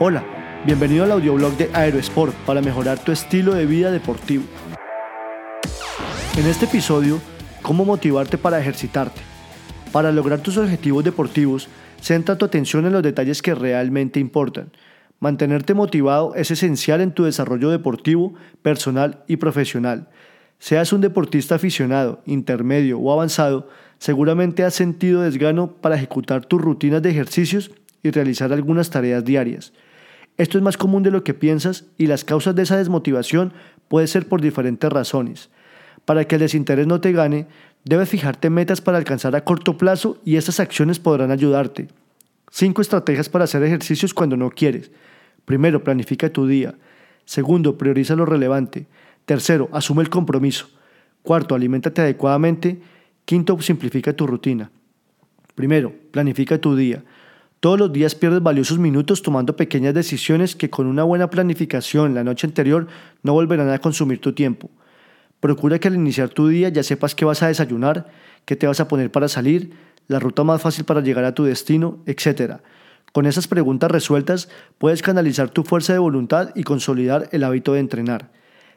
[0.00, 0.24] Hola,
[0.66, 4.42] bienvenido al audioblog de Aerosport para mejorar tu estilo de vida deportivo.
[6.36, 7.20] En este episodio,
[7.62, 9.20] cómo motivarte para ejercitarte.
[9.92, 11.68] Para lograr tus objetivos deportivos,
[12.00, 14.72] centra tu atención en los detalles que realmente importan.
[15.20, 20.08] Mantenerte motivado es esencial en tu desarrollo deportivo, personal y profesional.
[20.58, 23.68] Seas un deportista aficionado, intermedio o avanzado,
[23.98, 27.70] seguramente has sentido desgano para ejecutar tus rutinas de ejercicios
[28.02, 29.72] y realizar algunas tareas diarias.
[30.36, 33.52] Esto es más común de lo que piensas y las causas de esa desmotivación
[33.88, 35.50] pueden ser por diferentes razones.
[36.04, 37.46] Para que el desinterés no te gane,
[37.84, 41.88] debes fijarte metas para alcanzar a corto plazo y estas acciones podrán ayudarte.
[42.50, 44.90] 5 estrategias para hacer ejercicios cuando no quieres.
[45.44, 46.74] Primero, planifica tu día.
[47.24, 48.86] Segundo, prioriza lo relevante.
[49.24, 50.68] Tercero, asume el compromiso.
[51.22, 52.80] Cuarto, aliméntate adecuadamente.
[53.24, 54.70] Quinto, simplifica tu rutina.
[55.54, 57.02] Primero, planifica tu día.
[57.64, 62.22] Todos los días pierdes valiosos minutos tomando pequeñas decisiones que con una buena planificación la
[62.22, 62.88] noche anterior
[63.22, 64.68] no volverán a consumir tu tiempo.
[65.40, 68.06] Procura que al iniciar tu día ya sepas qué vas a desayunar,
[68.44, 69.70] qué te vas a poner para salir,
[70.08, 72.56] la ruta más fácil para llegar a tu destino, etc.
[73.12, 77.80] Con esas preguntas resueltas puedes canalizar tu fuerza de voluntad y consolidar el hábito de
[77.80, 78.30] entrenar.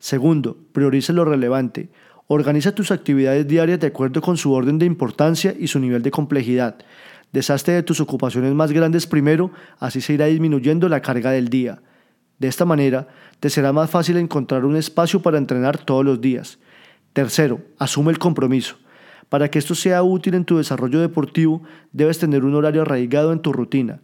[0.00, 1.88] Segundo, prioriza lo relevante.
[2.26, 6.10] Organiza tus actividades diarias de acuerdo con su orden de importancia y su nivel de
[6.10, 6.78] complejidad.
[7.32, 11.80] Deshazte de tus ocupaciones más grandes primero, así se irá disminuyendo la carga del día.
[12.38, 13.08] De esta manera,
[13.40, 16.58] te será más fácil encontrar un espacio para entrenar todos los días.
[17.12, 18.76] Tercero, asume el compromiso.
[19.28, 23.40] Para que esto sea útil en tu desarrollo deportivo, debes tener un horario arraigado en
[23.40, 24.00] tu rutina.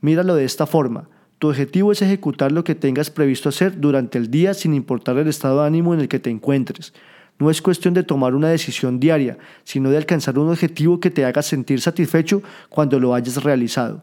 [0.00, 1.08] Míralo de esta forma.
[1.38, 5.28] Tu objetivo es ejecutar lo que tengas previsto hacer durante el día sin importar el
[5.28, 6.94] estado de ánimo en el que te encuentres.
[7.40, 11.24] No es cuestión de tomar una decisión diaria, sino de alcanzar un objetivo que te
[11.24, 14.02] haga sentir satisfecho cuando lo hayas realizado.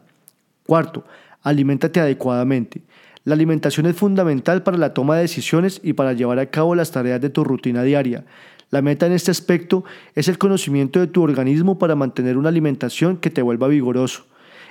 [0.66, 1.04] Cuarto,
[1.42, 2.82] aliméntate adecuadamente.
[3.22, 6.90] La alimentación es fundamental para la toma de decisiones y para llevar a cabo las
[6.90, 8.24] tareas de tu rutina diaria.
[8.70, 9.84] La meta en este aspecto
[10.16, 14.26] es el conocimiento de tu organismo para mantener una alimentación que te vuelva vigoroso.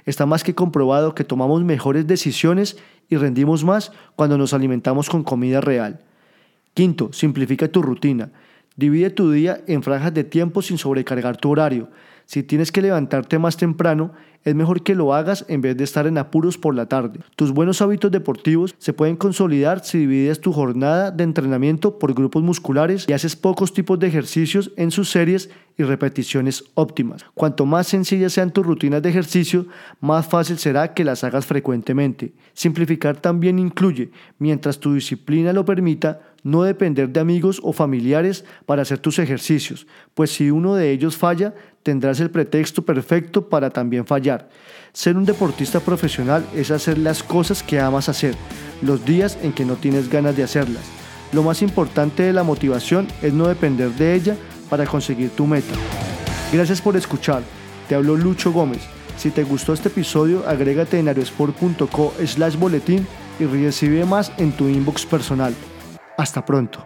[0.05, 2.77] Está más que comprobado que tomamos mejores decisiones
[3.09, 6.01] y rendimos más cuando nos alimentamos con comida real.
[6.73, 8.29] Quinto, simplifica tu rutina.
[8.77, 11.89] Divide tu día en franjas de tiempo sin sobrecargar tu horario.
[12.27, 14.11] Si tienes que levantarte más temprano,
[14.43, 17.21] es mejor que lo hagas en vez de estar en apuros por la tarde.
[17.37, 22.43] Tus buenos hábitos deportivos se pueden consolidar si divides tu jornada de entrenamiento por grupos
[22.43, 27.25] musculares y haces pocos tipos de ejercicios en sus series y repeticiones óptimas.
[27.33, 29.65] Cuanto más sencillas sean tus rutinas de ejercicio,
[30.01, 32.33] más fácil será que las hagas frecuentemente.
[32.53, 38.83] Simplificar también incluye, mientras tu disciplina lo permita, no depender de amigos o familiares para
[38.83, 44.05] hacer tus ejercicios, pues si uno de ellos falla, tendrás el pretexto perfecto para también
[44.05, 44.49] fallar.
[44.93, 48.35] Ser un deportista profesional es hacer las cosas que amas hacer,
[48.81, 50.83] los días en que no tienes ganas de hacerlas.
[51.33, 54.35] Lo más importante de la motivación es no depender de ella
[54.69, 55.73] para conseguir tu meta.
[56.51, 57.43] Gracias por escuchar.
[57.87, 58.81] Te habló Lucho Gómez.
[59.17, 63.07] Si te gustó este episodio, agrégate en aerosport.co slash boletín
[63.39, 65.53] y recibe más en tu inbox personal.
[66.17, 66.81] Hasta pronto.